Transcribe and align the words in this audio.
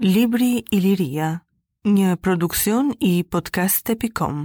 Libri 0.00 0.62
i 0.72 0.78
Liria, 0.80 1.26
një 1.84 2.14
produksion 2.24 2.94
i 3.04 3.10
podcast.com 3.28 4.38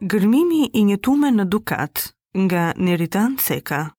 Gërmimi 0.00 0.62
i 0.72 0.86
një 0.88 0.96
tume 1.04 1.34
në 1.36 1.44
dukat 1.52 2.06
nga 2.46 2.70
Neritan 2.80 3.36
Seka 3.36 3.90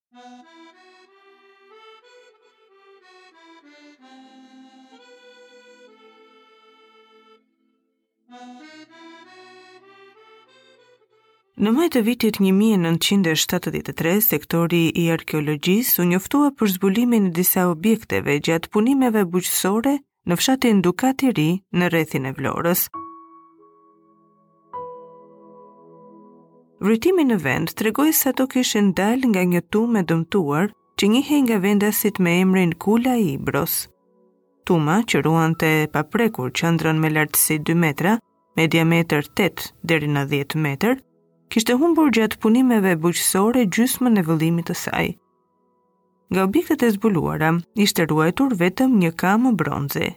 Në 11.61 11.69
majtë 11.77 11.91
të 11.93 12.01
vitit 12.07 12.37
1973, 12.41 14.11
sektori 14.27 14.77
i 14.97 15.01
arkeologjisë 15.13 15.99
u 16.01 16.05
njoftua 16.11 16.47
për 16.57 16.71
zbulimin 16.75 17.27
e 17.27 17.33
disa 17.37 17.67
objekteve 17.73 18.39
gjatë 18.47 18.71
punimeve 18.73 19.21
buqësore 19.35 19.93
në 20.31 20.37
fshatin 20.39 20.79
Dukati 20.87 21.29
Ri 21.37 21.45
në 21.77 21.89
rrethin 21.93 22.25
e 22.25 22.31
Vlorës. 22.39 22.87
Vrytimi 26.81 27.27
në 27.29 27.37
vend 27.45 27.75
tregoi 27.77 28.09
se 28.17 28.31
ato 28.33 28.49
kishin 28.55 28.89
dalë 28.97 29.29
nga 29.29 29.45
një 29.53 29.61
tumë 29.69 30.01
e 30.01 30.05
dëmtuar 30.13 30.73
që 30.97 31.11
njihej 31.13 31.41
nga 31.45 31.61
vendasit 31.67 32.17
me 32.25 32.39
emrin 32.47 32.73
Kula 32.73 33.19
i 33.21 33.35
Ibros. 33.35 33.77
Tuma 34.65 34.97
që 35.05 35.21
ruante 35.29 35.71
paprekur 35.93 36.49
qendrën 36.61 36.97
me 37.05 37.13
lartësi 37.13 37.61
2 37.69 37.77
metra, 37.85 38.17
me 38.57 38.65
diametër 38.67 39.29
8 39.49 39.73
deri 39.93 40.09
në 40.17 40.25
10 40.33 40.57
metra 40.69 40.97
kishte 41.51 41.73
humbur 41.75 42.07
gjatë 42.15 42.37
punimeve 42.43 42.93
bujqësore 43.03 43.65
gjysmën 43.75 44.19
e 44.21 44.23
vëllimit 44.27 44.69
të 44.69 44.75
saj. 44.83 45.07
Nga 46.31 46.45
objektet 46.47 46.85
e 46.87 46.91
zbuluara, 46.95 47.49
ishte 47.83 48.05
ruajtur 48.07 48.53
vetëm 48.61 48.93
një 49.01 49.09
kamë 49.21 49.51
bronzi. 49.59 50.07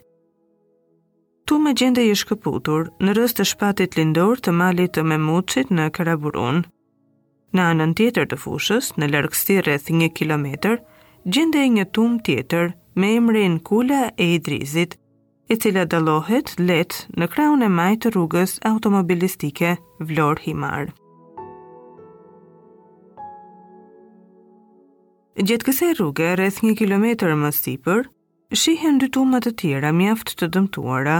Tu 1.45 1.59
me 1.61 1.75
gjende 1.77 2.01
i 2.07 2.15
shkëputur 2.17 2.87
në 3.03 3.17
rëst 3.17 3.41
të 3.41 3.47
shpatit 3.51 3.97
lindor 3.99 4.39
të 4.41 4.53
malit 4.61 4.95
të 4.95 5.03
memucit 5.11 5.73
në 5.77 5.89
Karaburun. 5.97 6.63
Në 7.55 7.67
anën 7.73 7.93
tjetër 7.99 8.29
të 8.31 8.39
fushës, 8.45 8.93
në 8.97 9.11
lërgësti 9.11 9.59
rreth 9.63 9.91
një 9.91 10.09
kilometër, 10.17 10.79
gjende 11.27 11.67
një 11.75 11.85
tum 11.95 12.15
tjetër 12.25 12.71
me 12.95 13.11
emrin 13.19 13.59
Kula 13.67 14.05
e 14.17 14.31
Idrizit, 14.39 14.95
e 15.51 15.55
cila 15.61 15.83
dalohet 15.85 16.55
let 16.63 17.03
në 17.19 17.27
kraun 17.35 17.61
e 17.61 17.69
majtë 17.79 18.15
rrugës 18.15 18.57
automobilistike 18.71 19.75
Vlor 20.11 20.39
Himarë. 20.47 20.93
Gjetë 25.35 25.65
këse 25.67 25.87
rrugë, 25.97 26.27
rreth 26.39 26.61
një 26.63 26.73
kilometër 26.79 27.33
më 27.35 27.49
sipër, 27.57 28.05
shihen 28.55 28.99
dy 29.01 29.09
tumët 29.11 29.43
të 29.43 29.51
tjera 29.59 29.89
mjaft 29.91 30.29
të 30.39 30.47
dëmtuara. 30.55 31.15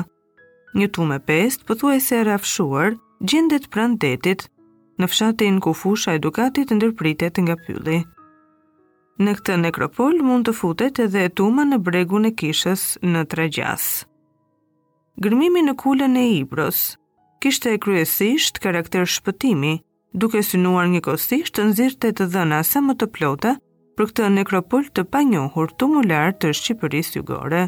Një 0.80 0.88
tumë 0.96 1.18
pest, 1.28 1.66
pëthu 1.68 1.92
e 1.92 1.98
se 2.00 2.22
rafshuar, 2.24 2.96
gjendet 3.20 3.68
pran 3.76 3.98
detit, 4.00 4.46
në 5.00 5.10
fshatin 5.12 5.60
ku 5.60 5.74
fusha 5.76 6.16
edukatit 6.16 6.72
ndërpritet 6.78 7.42
nga 7.44 7.58
pylli. 7.66 7.98
Në 9.20 9.36
këtë 9.42 9.60
nekropol 9.66 10.22
mund 10.24 10.48
të 10.48 10.54
futet 10.62 11.00
edhe 11.10 11.26
tuma 11.36 11.68
në 11.68 11.82
bregun 11.84 12.28
e 12.28 12.32
kishës 12.40 12.86
në 13.04 13.26
tregjas. 13.36 14.06
Gërmimi 15.20 15.64
në 15.68 15.76
kulën 15.84 16.16
e 16.20 16.26
ibros, 16.40 16.94
kishte 17.44 17.76
e 17.76 17.80
kryesisht 17.84 18.64
karakter 18.64 19.04
shpëtimi, 19.08 19.76
duke 20.14 20.40
synuar 20.44 20.88
një 20.96 21.04
kostisht 21.04 21.56
të 21.60 21.68
nëzirët 21.72 22.12
e 22.12 22.16
të 22.22 22.30
dhëna 22.32 22.64
sa 22.72 22.80
më 22.88 22.96
të 23.04 23.12
plota 23.20 23.56
për 23.96 24.10
këtë 24.12 24.28
nekropull 24.38 24.88
të 24.96 25.04
panjohur 25.16 25.72
tumular 25.82 26.34
të 26.40 26.52
Shqipërisë 26.60 27.20
jugore. 27.20 27.62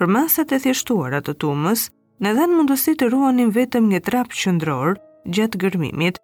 Për 0.00 0.10
masat 0.16 0.52
e 0.52 0.58
thjeshtuara 0.64 1.20
të 1.26 1.34
tumës, 1.44 1.86
në 2.24 2.34
dhe 2.38 2.46
në 2.48 2.58
mundësi 2.60 2.94
të 3.02 3.10
ruanin 3.12 3.52
vetëm 3.56 3.88
një 3.92 4.00
trapë 4.08 4.38
qëndror 4.42 4.96
gjatë 5.38 5.60
gërmimit, 5.66 6.18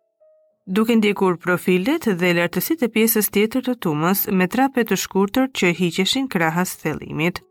duke 0.79 0.97
ndjekur 1.01 1.39
profilet 1.45 2.09
dhe 2.21 2.33
lartësit 2.41 2.83
e 2.89 2.93
pjesës 2.97 3.31
tjetër 3.35 3.69
të 3.69 3.75
tumës 3.87 4.27
me 4.41 4.49
trape 4.57 4.85
të 4.89 4.99
shkurtër 5.05 5.53
që 5.61 5.75
hiqeshin 5.83 6.27
krahas 6.35 6.75
thelimit. 6.83 7.43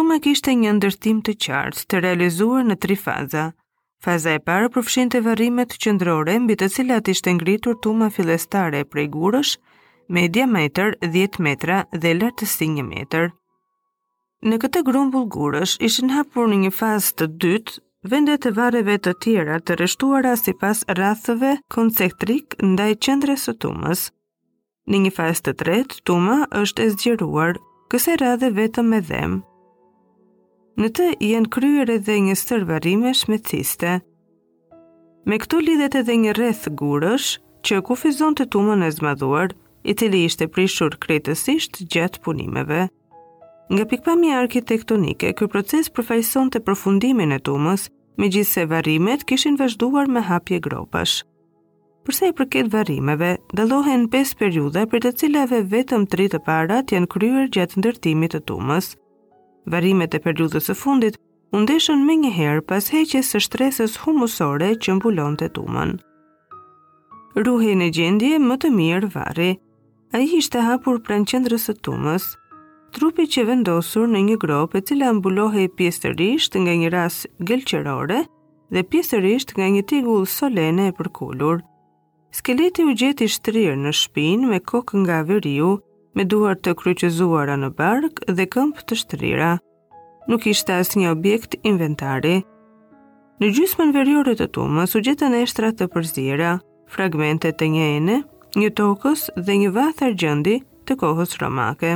Shumë 0.00 0.16
e 0.16 0.20
kishte 0.24 0.52
një 0.58 0.70
ndërtim 0.78 1.18
të 1.28 1.32
qartë 1.44 1.82
të 1.92 1.98
realizuar 2.02 2.62
në 2.66 2.74
tri 2.82 2.94
faza. 3.00 3.40
Faza 4.04 4.32
e 4.38 4.40
parë 4.46 4.68
përfshin 4.76 5.10
të 5.12 5.20
varimet 5.26 5.74
qëndrore 5.82 6.36
mbi 6.40 6.54
të 6.62 6.68
cilat 6.76 7.10
ishte 7.12 7.34
ngritur 7.36 7.76
tuma 7.86 8.08
filestare 8.14 8.80
e 8.80 8.86
prej 8.94 9.04
gurësh, 9.16 9.50
me 10.08 10.22
diameter 10.36 10.96
10 11.04 11.36
metra 11.48 11.82
dhe 11.92 12.14
lartësi 12.16 12.68
1 12.76 12.86
meter. 12.94 13.28
Në 14.48 14.60
këtë 14.64 14.84
grumbull 14.88 15.28
gurësh 15.36 15.76
ishin 15.90 16.14
hapur 16.16 16.48
në 16.48 16.62
një 16.64 16.72
fazë 16.78 17.12
të 17.20 17.28
dytë 17.44 17.76
vendet 18.14 18.48
e 18.48 18.54
vareve 18.62 18.96
të 19.04 19.14
tjera 19.26 19.60
të 19.66 19.78
rreshtuara 19.82 20.32
sipas 20.46 20.80
rathëve 21.02 21.52
koncektrik 21.76 22.56
ndaj 22.72 22.90
qëndre 23.04 23.36
së 23.44 23.58
tumës. 23.66 24.08
Në 24.88 25.04
një 25.04 25.12
fazë 25.20 25.46
të 25.50 25.56
tretë, 25.64 26.00
tuma 26.08 26.40
është 26.62 26.86
e 26.86 26.90
zgjeruar, 26.96 27.60
këse 27.92 28.16
radhe 28.24 28.52
vetëm 28.62 28.92
me 28.94 29.04
dhemë, 29.10 29.42
në 30.80 30.88
të 30.96 31.04
jenë 31.20 31.48
kryer 31.52 31.90
edhe 31.92 32.14
një 32.24 32.32
stër 32.40 32.62
varrimesh 32.70 33.26
me 33.28 33.36
ciste. 33.44 33.98
Me 35.28 35.36
këto 35.42 35.58
lidhet 35.60 35.98
edhe 36.00 36.14
një 36.22 36.32
rreth 36.38 36.70
gurësh 36.80 37.26
që 37.68 37.82
kufizon 37.84 38.32
të 38.38 38.46
tumën 38.54 38.86
e 38.86 38.88
zmadhuar, 38.96 39.52
i 39.90 39.92
cili 39.92 40.22
ishte 40.24 40.48
prishur 40.54 40.96
kretësisht 41.02 41.82
gjatë 41.92 42.22
punimeve. 42.24 42.86
Nga 43.72 43.84
pikpami 43.92 44.32
arkitektonike, 44.36 45.34
ky 45.36 45.48
proces 45.52 45.92
përfajson 45.92 46.48
të 46.50 46.64
përfundimin 46.66 47.36
e 47.36 47.40
tumës, 47.46 47.90
me 48.16 48.30
gjithë 48.32 48.50
se 48.52 48.64
varimet 48.72 49.26
kishin 49.28 49.60
vazhduar 49.60 50.08
me 50.08 50.24
hapje 50.30 50.62
gropash. 50.64 51.20
Përse 52.08 52.32
i 52.32 52.36
përket 52.40 52.72
varimeve, 52.72 53.34
dalohen 53.56 54.08
5 54.16 54.32
periuda 54.40 54.88
për 54.88 55.04
të 55.06 55.14
cilave 55.20 55.60
vetëm 55.76 56.08
3 56.16 56.30
të 56.32 56.40
parat 56.48 56.88
janë 56.96 57.12
kryer 57.12 57.52
gjatë 57.58 57.84
ndërtimit 57.84 58.36
të 58.38 58.44
tumës 58.50 58.94
varimet 59.70 60.14
e 60.14 60.20
periudhës 60.22 60.68
së 60.70 60.74
fundit 60.78 61.16
u 61.54 61.60
ndeshën 61.62 62.02
më 62.06 62.14
njëherë 62.24 62.62
pas 62.70 62.88
heqjes 62.94 63.30
së 63.34 63.40
shtresës 63.46 63.94
humusore 64.04 64.72
që 64.82 64.96
mbulonte 64.98 65.48
tumën. 65.56 65.96
Ruhej 67.46 67.76
në 67.80 67.88
gjendje 67.96 68.38
më 68.42 68.56
të 68.64 68.68
mirë 68.78 69.10
varri. 69.14 69.50
Ai 70.16 70.24
ishte 70.40 70.62
hapur 70.66 70.96
pranë 71.06 71.28
qendrës 71.30 71.68
së 71.70 71.76
tumës, 71.86 72.24
trupi 72.96 73.28
që 73.32 73.44
vendosur 73.50 74.08
në 74.10 74.22
një 74.30 74.36
grop 74.42 74.72
e 74.74 74.80
cila 74.88 75.12
mbulohej 75.14 75.68
pjesërisht 75.78 76.58
nga 76.64 76.74
një 76.80 76.88
ras 76.96 77.18
gëlqërore 77.48 78.24
dhe 78.74 78.84
pjesërisht 78.90 79.54
nga 79.56 79.68
një 79.76 79.84
tigull 79.92 80.26
solene 80.34 80.88
e 80.90 80.96
përkullur. 80.98 81.62
Skeleti 82.34 82.84
u 82.88 82.92
gjeti 83.02 83.30
shtrirë 83.36 83.76
në 83.84 83.94
shpinë 84.00 84.50
me 84.50 84.58
kokë 84.72 85.00
nga 85.04 85.20
veriu, 85.30 85.70
me 86.14 86.24
duar 86.26 86.56
të 86.58 86.72
kryqëzuara 86.78 87.54
në 87.60 87.68
bark 87.78 88.22
dhe 88.34 88.46
këmp 88.50 88.80
të 88.90 88.96
shtrira. 89.02 89.50
Nuk 90.30 90.46
ishte 90.50 90.74
as 90.74 90.94
një 90.98 91.10
objekt 91.14 91.54
inventari. 91.66 92.40
Në 93.40 93.50
gjysmën 93.56 93.94
veriore 93.94 94.34
të 94.36 94.50
tumës 94.56 94.94
u 94.96 95.00
gjetën 95.06 95.34
eshtra 95.40 95.70
të 95.72 95.88
përzira, 95.94 96.56
fragmente 96.92 97.52
të 97.52 97.68
një 97.76 97.86
ene, 97.98 98.18
një 98.58 98.70
tokës 98.80 99.28
dhe 99.36 99.56
një 99.62 99.70
vath 99.76 100.02
argjendi 100.04 100.58
të 100.86 100.96
kohës 101.04 101.36
romake. 101.40 101.94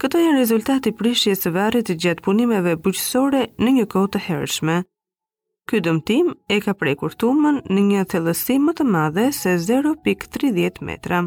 Këto 0.00 0.20
janë 0.20 0.40
rezultati 0.42 0.90
prishjes 0.92 1.44
së 1.46 1.52
varrit 1.54 1.92
gjatë 2.02 2.24
punimeve 2.26 2.74
buqësore 2.84 3.46
në 3.62 3.76
një 3.78 3.86
kohë 3.94 4.10
të 4.16 4.22
hershme. 4.26 4.80
Ky 5.66 5.80
dëmtim 5.86 6.34
e 6.52 6.58
ka 6.62 6.74
prekur 6.82 7.16
tumën 7.22 7.62
në 7.70 7.86
një 7.88 8.04
thellësi 8.12 8.58
më 8.66 8.76
të 8.80 8.84
madhe 8.96 9.28
se 9.40 9.56
0.30 9.68 10.84
metra. 10.90 11.24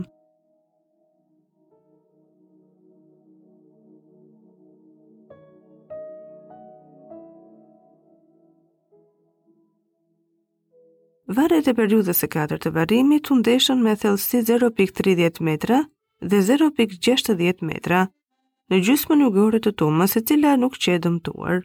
Varet 11.30 11.68
e 11.70 11.74
periudhës 11.78 12.24
e 12.26 12.28
4 12.34 12.56
të 12.62 12.70
varrimit 12.76 13.28
u 13.30 13.36
ndeshën 13.38 13.81
me 13.86 13.92
thellësi 14.04 14.40
0.30 14.50 15.42
metra 15.48 15.76
dhe 16.31 16.40
0.60 16.46 17.60
metra 17.70 18.00
në 18.74 18.80
gjysmën 18.88 19.22
jugore 19.22 19.60
të 19.62 19.72
tumës, 19.81 20.16
e 20.18 20.22
cila 20.31 20.56
nuk 20.62 20.78
qe 20.86 20.96
dëmtuar. 21.04 21.60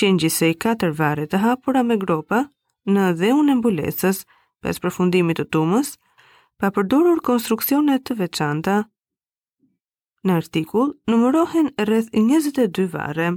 Qengji 0.00 0.30
se 0.38 0.48
i 0.50 0.56
4 0.64 0.94
varre 1.02 1.26
të 1.28 1.40
hapura 1.44 1.82
me 1.90 1.98
gropa 2.06 2.40
në 2.96 3.10
dheun 3.20 3.52
e 3.52 3.58
mbulesës 3.60 4.22
pas 4.64 4.80
përfundimit 4.86 5.42
të 5.42 5.46
tumës, 5.58 5.92
pa 6.56 6.72
përdorur 6.78 7.20
konstruksione 7.28 7.98
të 8.00 8.16
veçanta. 8.22 8.78
Në 10.24 10.38
artikull 10.42 10.96
numërohen 11.12 11.68
rreth 11.84 12.08
22 12.16 12.88
varre. 12.96 13.28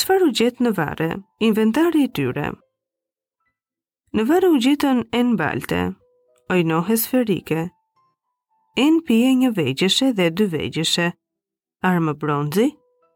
Çfarë 0.00 0.32
u 0.32 0.32
gjet 0.40 0.64
në 0.64 0.72
varre? 0.80 1.12
Inventari 1.52 2.08
i 2.08 2.12
tyre 2.16 2.48
në 4.18 4.24
varë 4.28 4.48
u 4.50 4.58
gjitën 4.64 5.04
e 5.14 5.20
në 5.22 5.36
balte, 5.38 5.76
oj 6.50 6.62
sferike. 6.98 7.70
E 8.76 8.86
në 8.94 9.02
pje 9.06 9.28
një 9.42 9.50
vejgjëshe 9.54 10.12
dhe 10.18 10.30
dy 10.34 10.46
vejgjëshe, 10.54 11.12
armë 11.86 12.14
bronzi, 12.18 12.68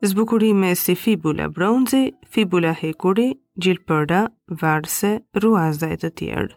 zbukurime 0.06 0.74
si 0.78 0.94
fibula 0.94 1.48
bronzi, 1.50 2.12
fibula 2.30 2.72
hekuri, 2.78 3.32
gjilpërra, 3.58 4.28
varse, 4.60 5.18
ruazda 5.42 5.90
e 5.90 5.96
të 5.98 6.10
tjerë. 6.20 6.54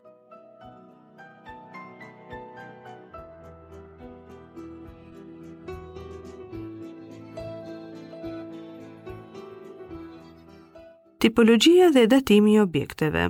Tipologjia 11.19 11.90
dhe 11.92 12.06
datimi 12.07 12.54
i 12.54 12.60
objekteve. 12.60 13.28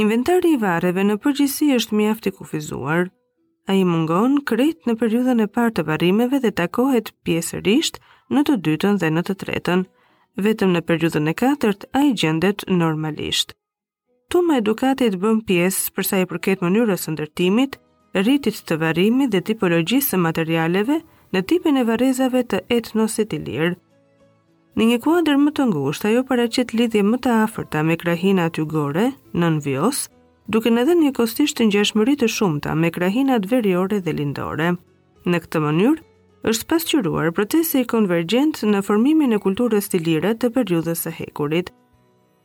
Inventari 0.00 0.48
i 0.54 0.58
vareve 0.62 1.02
në 1.04 1.18
përgjësi 1.20 1.66
është 1.76 1.96
mjaft 1.98 2.26
i 2.30 2.32
kufizuar. 2.32 3.08
A 3.68 3.74
i 3.76 3.82
mungon 3.88 4.38
krejt 4.48 4.86
në 4.88 4.94
periudhën 5.00 5.42
e 5.44 5.48
partë 5.56 5.80
të 5.82 5.86
varimeve 5.90 6.38
dhe 6.44 6.52
takohet 6.60 7.10
pjesërisht 7.26 7.98
në 8.32 8.44
të 8.48 8.56
dytën 8.68 8.96
dhe 9.02 9.10
në 9.16 9.24
të 9.28 9.36
tretën. 9.42 9.82
Vetëm 10.46 10.72
në 10.76 10.82
periudhën 10.88 11.28
e 11.32 11.34
katërt 11.42 11.84
a 12.00 12.04
i 12.08 12.14
gjendet 12.22 12.64
normalisht. 12.80 13.52
Tuma 14.32 14.56
edukatit 14.62 15.18
bën 15.22 15.42
pjesë 15.50 15.92
përsa 15.98 16.22
i 16.24 16.30
përket 16.32 16.62
mënyrës 16.64 17.04
ndërtimit, 17.12 17.76
rritit 18.22 18.62
të 18.70 18.80
varimi 18.86 19.28
dhe 19.34 19.44
tipologjisë 19.50 20.22
materialeve 20.26 21.00
në 21.36 21.44
tipin 21.52 21.76
e 21.76 21.84
varezave 21.92 22.46
të 22.52 22.64
etnosit 22.80 23.34
Në 24.78 24.84
një 24.86 24.96
kuadër 25.02 25.38
më 25.42 25.50
të 25.58 25.64
ngushtë, 25.70 26.08
ajo 26.10 26.20
paraqet 26.28 26.72
lidhje 26.78 27.00
më 27.06 27.18
të 27.24 27.30
afërta 27.44 27.80
me 27.86 27.96
krahina 27.98 28.44
tygore, 28.54 29.08
nën 29.34 29.56
vjos, 29.64 30.04
duke 30.46 30.70
në 30.70 30.84
dhe 30.86 30.94
një 31.00 31.10
kostisht 31.16 31.58
të 31.58 31.66
ngjashmëri 31.72 32.14
të 32.20 32.28
shumta 32.30 32.74
me 32.78 32.90
krahinat 32.94 33.48
veriore 33.50 33.98
dhe 34.06 34.14
lindore. 34.20 34.68
Në 35.26 35.40
këtë 35.42 35.62
mënyrë, 35.64 36.04
është 36.52 36.68
pasqyruar 36.70 37.32
procesi 37.40 37.82
i 37.82 37.88
konvergjent 37.94 38.62
në 38.70 38.84
formimin 38.86 39.34
e 39.36 39.40
kulturës 39.42 39.90
stilire 39.90 40.36
të 40.38 40.52
periudhës 40.54 41.02
së 41.08 41.12
hekurit. 41.18 41.72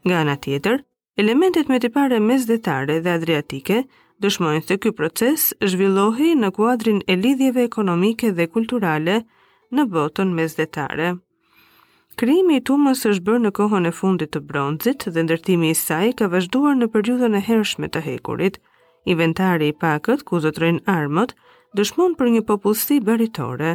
Nga 0.06 0.24
ana 0.26 0.36
tjetër, 0.46 0.82
elementet 1.22 1.70
me 1.70 1.78
tipare 1.80 2.18
mesdhetare 2.20 2.98
dhe 3.06 3.12
adriatike 3.20 3.84
dëshmojnë 4.26 4.66
se 4.66 4.80
ky 4.82 4.92
proces 4.98 5.52
zhvillohej 5.62 6.34
në 6.42 6.50
kuadrin 6.58 7.04
e 7.06 7.20
lidhjeve 7.22 7.70
ekonomike 7.70 8.34
dhe 8.42 8.50
kulturale 8.58 9.22
në 9.74 9.86
botën 9.96 10.34
mesdhetare. 10.42 11.14
Krimi 12.22 12.56
i 12.62 12.62
tumës 12.68 13.00
është 13.10 13.24
bërë 13.30 13.42
në 13.46 13.50
kohën 13.58 13.88
e 13.90 13.92
fundit 13.96 14.30
të 14.34 14.40
bronzit 14.52 15.04
dhe 15.18 15.24
ndërtimi 15.26 15.72
i 15.74 15.76
saj 15.80 16.12
ka 16.22 16.30
vazhduar 16.34 16.78
në 16.82 16.88
periudhën 16.94 17.34
e 17.36 17.42
hershme 17.48 17.90
të 17.96 18.00
hekurit. 18.06 18.60
Inventari 19.14 19.68
i 19.70 19.76
pakët, 19.86 20.24
ku 20.30 20.40
zotrojnë 20.46 20.86
armët, 20.94 21.34
dëshmon 21.80 22.16
për 22.22 22.32
një 22.38 22.44
popullsi 22.52 23.02
baritore. 23.10 23.74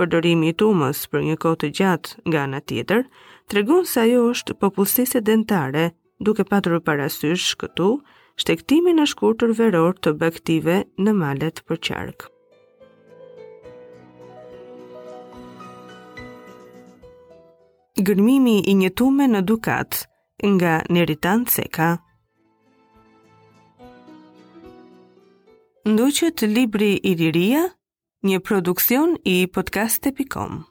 Përdorimi 0.00 0.50
i 0.52 0.56
tumës 0.64 1.00
për 1.14 1.24
një 1.30 1.38
kohë 1.46 1.60
të 1.64 1.72
gjatë 1.80 2.28
nga 2.28 2.44
ana 2.50 2.60
tjetër 2.72 3.06
tregon 3.54 3.88
se 3.94 4.04
ajo 4.04 4.28
është 4.34 4.58
popullsi 4.66 5.08
sedentare, 5.14 5.86
duke 6.28 6.44
patur 6.52 6.76
parasysh 6.90 7.48
këtu 7.64 7.88
shtektimin 8.44 9.00
e 9.00 9.08
shkurtër 9.14 9.56
veror 9.62 9.94
të 10.04 10.16
baktive 10.26 10.80
në 11.06 11.22
malet 11.24 11.64
për 11.72 11.82
qarkë. 11.90 12.28
Gërmimi 18.06 18.60
i 18.70 18.74
një 18.78 18.88
tume 19.00 19.26
në 19.30 19.40
dukat 19.50 19.96
nga 20.46 20.74
Neritan 20.94 21.42
Ceka 21.50 21.88
Ndoqët 25.88 26.44
Libri 26.52 26.92
i 27.12 27.16
Liria, 27.22 27.64
një 28.30 28.38
produksion 28.50 29.16
i 29.24 29.36
podcast.com 29.58 30.62